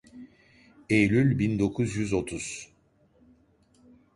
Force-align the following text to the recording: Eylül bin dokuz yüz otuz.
Eylül 0.89 1.39
bin 1.39 1.59
dokuz 1.59 1.95
yüz 1.95 2.13
otuz. 2.13 2.69